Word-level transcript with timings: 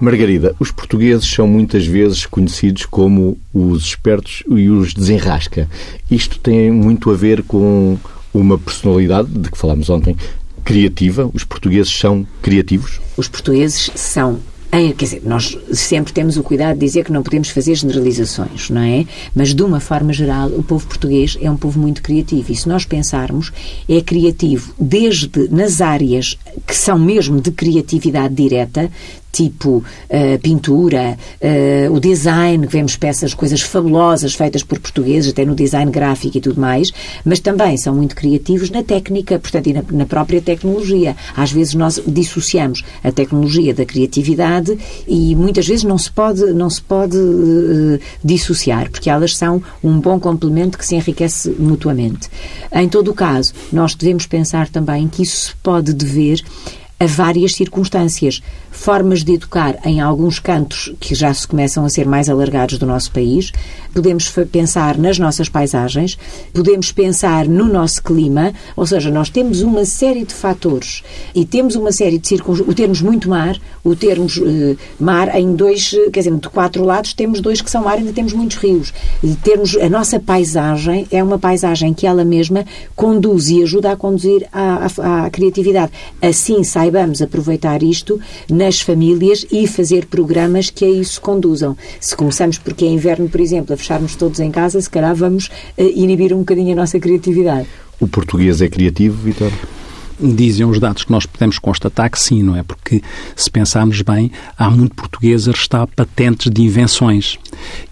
Margarida, 0.00 0.54
os 0.60 0.70
portugueses 0.70 1.28
são 1.28 1.46
muitas 1.46 1.84
vezes 1.86 2.24
conhecidos 2.24 2.86
como 2.86 3.36
os 3.52 3.84
espertos 3.84 4.44
e 4.48 4.68
os 4.68 4.94
desenrasca. 4.94 5.68
Isto 6.10 6.38
tem 6.38 6.70
muito 6.70 7.10
a 7.10 7.14
ver 7.14 7.42
com 7.42 7.98
uma 8.32 8.56
personalidade 8.56 9.28
de 9.28 9.50
que 9.50 9.58
falámos 9.58 9.90
ontem, 9.90 10.16
criativa. 10.64 11.28
Os 11.34 11.44
portugueses 11.44 11.92
são 11.92 12.26
criativos? 12.40 13.00
Os 13.16 13.26
portugueses 13.26 13.90
são 13.94 14.38
quer 14.70 15.04
dizer, 15.04 15.22
nós 15.24 15.56
sempre 15.72 16.12
temos 16.12 16.36
o 16.36 16.42
cuidado 16.42 16.74
de 16.74 16.84
dizer 16.84 17.04
que 17.04 17.12
não 17.12 17.22
podemos 17.22 17.48
fazer 17.48 17.74
generalizações, 17.74 18.68
não 18.68 18.82
é? 18.82 19.06
Mas, 19.34 19.54
de 19.54 19.62
uma 19.62 19.80
forma 19.80 20.12
geral, 20.12 20.48
o 20.48 20.62
povo 20.62 20.86
português 20.86 21.38
é 21.40 21.50
um 21.50 21.56
povo 21.56 21.80
muito 21.80 22.02
criativo. 22.02 22.52
E 22.52 22.54
se 22.54 22.68
nós 22.68 22.84
pensarmos, 22.84 23.50
é 23.88 24.00
criativo 24.00 24.74
desde 24.78 25.48
nas 25.50 25.80
áreas 25.80 26.38
que 26.66 26.76
são 26.76 26.98
mesmo 26.98 27.40
de 27.40 27.50
criatividade 27.50 28.34
direta, 28.34 28.90
tipo 29.32 29.78
uh, 29.78 30.38
pintura, 30.42 31.18
uh, 31.40 31.92
o 31.92 32.00
design, 32.00 32.66
vemos 32.66 32.96
peças, 32.96 33.34
coisas 33.34 33.60
fabulosas 33.60 34.34
feitas 34.34 34.62
por 34.62 34.78
portugueses, 34.78 35.30
até 35.30 35.44
no 35.44 35.54
design 35.54 35.90
gráfico 35.90 36.38
e 36.38 36.40
tudo 36.40 36.60
mais, 36.60 36.92
mas 37.24 37.40
também 37.40 37.76
são 37.76 37.94
muito 37.94 38.16
criativos 38.16 38.70
na 38.70 38.82
técnica, 38.82 39.38
portanto, 39.38 39.68
e 39.68 39.72
na, 39.72 39.82
na 39.90 40.06
própria 40.06 40.40
tecnologia. 40.40 41.16
Às 41.36 41.52
vezes 41.52 41.74
nós 41.74 42.00
dissociamos 42.06 42.82
a 43.04 43.12
tecnologia 43.12 43.74
da 43.74 43.84
criatividade 43.84 44.78
e 45.06 45.34
muitas 45.36 45.66
vezes 45.66 45.84
não 45.84 45.98
se 45.98 46.10
pode, 46.10 46.44
não 46.52 46.70
se 46.70 46.82
pode 46.82 47.16
uh, 47.16 48.00
dissociar, 48.24 48.90
porque 48.90 49.10
elas 49.10 49.36
são 49.36 49.62
um 49.82 50.00
bom 50.00 50.18
complemento 50.18 50.78
que 50.78 50.86
se 50.86 50.96
enriquece 50.96 51.50
mutuamente. 51.58 52.28
Em 52.72 52.88
todo 52.88 53.10
o 53.10 53.14
caso, 53.14 53.52
nós 53.72 53.94
devemos 53.94 54.26
pensar 54.26 54.68
também 54.68 55.08
que 55.08 55.22
isso 55.22 55.48
se 55.48 55.54
pode 55.62 55.92
dever 55.92 56.42
a 57.00 57.06
várias 57.06 57.54
circunstâncias 57.54 58.42
formas 58.70 59.24
de 59.24 59.32
educar 59.34 59.78
em 59.84 60.00
alguns 60.00 60.38
cantos 60.38 60.92
que 61.00 61.14
já 61.14 61.32
se 61.34 61.46
começam 61.46 61.84
a 61.84 61.88
ser 61.88 62.06
mais 62.06 62.28
alargados 62.28 62.78
do 62.78 62.86
nosso 62.86 63.10
país. 63.10 63.52
Podemos 63.92 64.28
pensar 64.52 64.96
nas 64.96 65.18
nossas 65.18 65.48
paisagens, 65.48 66.18
podemos 66.52 66.92
pensar 66.92 67.48
no 67.48 67.64
nosso 67.64 68.02
clima, 68.02 68.52
ou 68.76 68.86
seja, 68.86 69.10
nós 69.10 69.28
temos 69.28 69.62
uma 69.62 69.84
série 69.84 70.24
de 70.24 70.34
fatores 70.34 71.02
e 71.34 71.44
temos 71.44 71.74
uma 71.74 71.90
série 71.90 72.18
de 72.18 72.28
circunstâncias. 72.28 72.68
O 72.68 72.74
termos 72.74 73.02
muito 73.02 73.28
mar, 73.28 73.56
o 73.82 73.96
termos 73.96 74.36
uh, 74.36 74.76
mar 75.00 75.34
em 75.36 75.54
dois, 75.54 75.90
quer 76.12 76.20
dizer, 76.20 76.36
de 76.36 76.48
quatro 76.48 76.84
lados, 76.84 77.12
temos 77.12 77.40
dois 77.40 77.60
que 77.60 77.70
são 77.70 77.82
mar, 77.82 77.98
ainda 77.98 78.12
temos 78.12 78.32
muitos 78.32 78.58
rios. 78.58 78.92
E 79.22 79.34
termos 79.34 79.76
a 79.76 79.88
nossa 79.88 80.20
paisagem 80.20 81.06
é 81.10 81.22
uma 81.22 81.38
paisagem 81.38 81.92
que 81.92 82.06
ela 82.06 82.24
mesma 82.24 82.64
conduz 82.94 83.48
e 83.48 83.62
ajuda 83.62 83.92
a 83.92 83.96
conduzir 83.96 84.46
à, 84.52 85.28
criatividade. 85.30 85.92
Assim 86.22 86.62
saibamos 86.88 87.20
aproveitar 87.20 87.82
isto 87.82 88.20
na 88.48 88.68
nas 88.68 88.82
famílias 88.82 89.46
e 89.50 89.66
fazer 89.66 90.04
programas 90.04 90.68
que 90.68 90.84
a 90.84 90.90
isso 90.90 91.22
conduzam. 91.22 91.74
Se 91.98 92.14
começamos 92.14 92.58
porque 92.58 92.84
é 92.84 92.88
inverno, 92.88 93.26
por 93.26 93.40
exemplo, 93.40 93.72
a 93.72 93.78
fecharmos 93.78 94.14
todos 94.14 94.40
em 94.40 94.50
casa, 94.50 94.78
se 94.78 94.90
calhar 94.90 95.14
vamos 95.14 95.46
uh, 95.46 95.82
inibir 95.94 96.34
um 96.34 96.40
bocadinho 96.40 96.74
a 96.74 96.76
nossa 96.76 97.00
criatividade. 97.00 97.66
O 97.98 98.06
português 98.06 98.60
é 98.60 98.68
criativo, 98.68 99.16
Vitor? 99.22 99.50
dizem 100.20 100.66
os 100.66 100.80
dados 100.80 101.04
que 101.04 101.12
nós 101.12 101.26
podemos 101.26 101.58
constatar 101.58 102.10
que 102.10 102.18
sim, 102.18 102.42
não 102.42 102.56
é? 102.56 102.62
Porque, 102.62 103.02
se 103.36 103.50
pensarmos 103.50 104.02
bem, 104.02 104.32
há 104.56 104.68
muito 104.68 104.94
português 104.94 105.48
a 105.48 105.52
restar 105.52 105.86
patentes 105.86 106.50
de 106.50 106.62
invenções. 106.62 107.38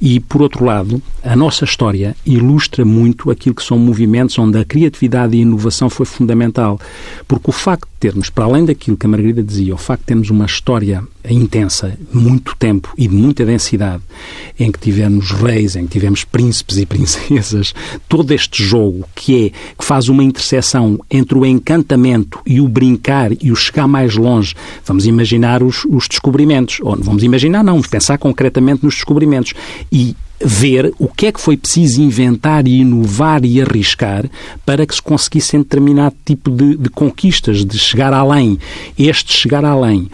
E, 0.00 0.20
por 0.20 0.40
outro 0.42 0.64
lado, 0.64 1.02
a 1.22 1.36
nossa 1.36 1.64
história 1.64 2.16
ilustra 2.24 2.84
muito 2.84 3.30
aquilo 3.30 3.54
que 3.54 3.62
são 3.62 3.78
movimentos 3.78 4.38
onde 4.38 4.58
a 4.58 4.64
criatividade 4.64 5.36
e 5.36 5.40
a 5.40 5.42
inovação 5.42 5.90
foi 5.90 6.06
fundamental. 6.06 6.80
Porque 7.28 7.50
o 7.50 7.52
facto 7.52 7.86
de 7.86 7.93
termos, 8.04 8.28
para 8.28 8.44
além 8.44 8.66
daquilo 8.66 8.98
que 8.98 9.06
a 9.06 9.08
Margarida 9.08 9.42
dizia, 9.42 9.74
o 9.74 9.78
facto 9.78 10.02
de 10.02 10.06
termos 10.08 10.28
uma 10.28 10.44
história 10.44 11.02
intensa, 11.30 11.96
muito 12.12 12.54
tempo 12.54 12.92
e 12.98 13.08
de 13.08 13.14
muita 13.14 13.46
densidade, 13.46 14.02
em 14.60 14.70
que 14.70 14.78
tivemos 14.78 15.30
reis, 15.30 15.74
em 15.74 15.86
que 15.86 15.92
tivemos 15.92 16.22
príncipes 16.22 16.76
e 16.76 16.84
princesas, 16.84 17.74
todo 18.06 18.30
este 18.32 18.62
jogo 18.62 19.06
que 19.14 19.46
é, 19.46 19.50
que 19.78 19.82
faz 19.82 20.10
uma 20.10 20.22
interseção 20.22 21.00
entre 21.10 21.38
o 21.38 21.46
encantamento 21.46 22.40
e 22.44 22.60
o 22.60 22.68
brincar 22.68 23.30
e 23.42 23.50
o 23.50 23.56
chegar 23.56 23.88
mais 23.88 24.16
longe. 24.16 24.54
Vamos 24.84 25.06
imaginar 25.06 25.62
os, 25.62 25.86
os 25.86 26.06
descobrimentos, 26.06 26.80
ou 26.82 26.94
vamos 26.96 27.22
imaginar, 27.22 27.64
não, 27.64 27.72
vamos 27.72 27.88
pensar 27.88 28.18
concretamente 28.18 28.84
nos 28.84 28.96
descobrimentos. 28.96 29.54
E 29.90 30.14
ver 30.40 30.92
o 30.98 31.08
que 31.08 31.26
é 31.26 31.32
que 31.32 31.40
foi 31.40 31.56
preciso 31.56 32.02
inventar 32.02 32.66
e 32.66 32.80
inovar 32.80 33.44
e 33.44 33.60
arriscar 33.60 34.24
para 34.64 34.86
que 34.86 34.94
se 34.94 35.02
conseguissem 35.02 35.60
determinado 35.60 36.14
tipo 36.24 36.50
de, 36.50 36.76
de 36.76 36.88
conquistas, 36.88 37.64
de 37.64 37.78
chegar 37.78 38.12
além. 38.12 38.58
Este 38.98 39.32
chegar 39.32 39.64
além 39.64 40.08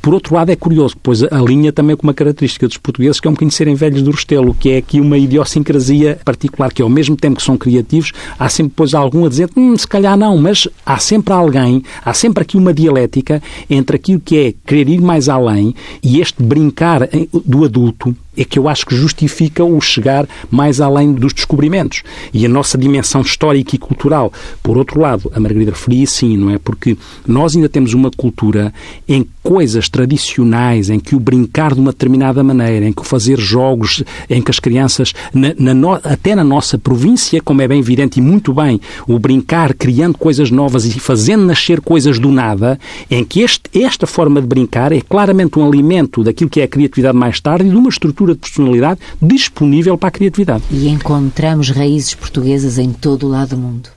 por 0.00 0.14
outro 0.14 0.34
lado, 0.34 0.50
é 0.50 0.56
curioso, 0.56 0.96
pois 1.02 1.22
a 1.22 1.38
linha 1.38 1.72
também 1.72 1.96
com 1.96 2.06
uma 2.06 2.14
característica 2.14 2.66
dos 2.66 2.78
portugueses 2.78 3.20
que 3.20 3.28
é 3.28 3.30
um 3.30 3.34
bocadinho 3.34 3.52
serem 3.52 3.74
velhos 3.74 4.02
do 4.02 4.10
Restelo, 4.10 4.54
que 4.54 4.70
é 4.70 4.76
aqui 4.78 5.00
uma 5.00 5.18
idiosincrasia 5.18 6.18
particular, 6.24 6.72
que 6.72 6.82
ao 6.82 6.88
mesmo 6.88 7.16
tempo 7.16 7.36
que 7.36 7.42
são 7.42 7.56
criativos, 7.56 8.12
há 8.38 8.48
sempre 8.48 8.70
depois 8.70 8.94
algum 8.94 9.26
a 9.26 9.28
dizer, 9.28 9.50
hum, 9.56 9.76
se 9.76 9.86
calhar 9.86 10.16
não, 10.16 10.38
mas 10.38 10.66
há 10.84 10.98
sempre 10.98 11.34
alguém, 11.34 11.82
há 12.04 12.14
sempre 12.14 12.42
aqui 12.42 12.56
uma 12.56 12.72
dialética 12.72 13.42
entre 13.68 13.96
aquilo 13.96 14.20
que 14.20 14.36
é 14.36 14.54
querer 14.66 14.88
ir 14.88 15.00
mais 15.00 15.28
além 15.28 15.74
e 16.02 16.20
este 16.20 16.42
brincar 16.42 17.08
do 17.44 17.64
adulto, 17.64 18.14
é 18.36 18.44
que 18.44 18.58
eu 18.58 18.68
acho 18.68 18.86
que 18.86 18.96
justifica 18.96 19.64
o 19.64 19.80
chegar 19.80 20.26
mais 20.50 20.80
além 20.80 21.12
dos 21.12 21.32
descobrimentos. 21.32 22.02
E 22.32 22.46
a 22.46 22.48
nossa 22.48 22.78
dimensão 22.78 23.20
histórica 23.20 23.74
e 23.74 23.78
cultural. 23.78 24.32
Por 24.62 24.78
outro 24.78 25.00
lado, 25.00 25.30
a 25.34 25.40
Margarida 25.40 25.72
referia 25.72 26.06
sim, 26.06 26.36
não 26.36 26.50
é? 26.50 26.58
Porque 26.58 26.96
nós 27.26 27.54
ainda 27.54 27.68
temos 27.68 27.92
uma 27.92 28.10
cultura 28.10 28.72
em 29.06 29.26
coisas 29.50 29.88
tradicionais, 29.88 30.90
em 30.90 31.00
que 31.00 31.16
o 31.16 31.18
brincar 31.18 31.74
de 31.74 31.80
uma 31.80 31.90
determinada 31.90 32.40
maneira, 32.40 32.86
em 32.86 32.92
que 32.92 33.02
o 33.02 33.04
fazer 33.04 33.36
jogos, 33.36 34.00
em 34.28 34.40
que 34.40 34.48
as 34.48 34.60
crianças, 34.60 35.12
na, 35.34 35.52
na 35.58 35.74
no, 35.74 35.90
até 35.90 36.36
na 36.36 36.44
nossa 36.44 36.78
província, 36.78 37.42
como 37.42 37.60
é 37.60 37.66
bem 37.66 37.80
evidente 37.80 38.20
e 38.20 38.22
muito 38.22 38.54
bem, 38.54 38.80
o 39.08 39.18
brincar 39.18 39.74
criando 39.74 40.16
coisas 40.16 40.52
novas 40.52 40.84
e 40.84 41.00
fazendo 41.00 41.44
nascer 41.44 41.80
coisas 41.80 42.20
do 42.20 42.30
nada, 42.30 42.78
em 43.10 43.24
que 43.24 43.40
este, 43.40 43.68
esta 43.74 44.06
forma 44.06 44.40
de 44.40 44.46
brincar 44.46 44.92
é 44.92 45.00
claramente 45.00 45.58
um 45.58 45.66
alimento 45.66 46.22
daquilo 46.22 46.48
que 46.48 46.60
é 46.60 46.62
a 46.62 46.68
criatividade 46.68 47.18
mais 47.18 47.40
tarde 47.40 47.66
e 47.66 47.70
de 47.70 47.76
uma 47.76 47.88
estrutura 47.88 48.34
de 48.34 48.38
personalidade 48.38 49.00
disponível 49.20 49.98
para 49.98 50.10
a 50.10 50.12
criatividade. 50.12 50.62
E 50.70 50.88
encontramos 50.88 51.70
raízes 51.70 52.14
portuguesas 52.14 52.78
em 52.78 52.92
todo 52.92 53.26
o 53.26 53.28
lado 53.28 53.56
do 53.56 53.56
mundo. 53.56 53.90